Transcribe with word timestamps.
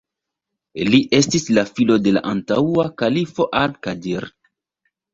Li 0.89 1.01
estis 1.17 1.45
la 1.59 1.65
filo 1.81 1.99
de 2.07 2.15
la 2.17 2.25
antaŭa 2.33 2.89
kalifo 3.05 3.51
al-Kadir. 3.65 4.31